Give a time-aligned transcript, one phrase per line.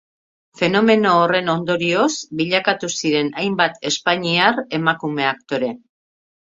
[0.61, 2.07] Fenomeno horren ondorioz,
[2.41, 5.75] bilakatu ziren hainbat espainiar emakume aktore.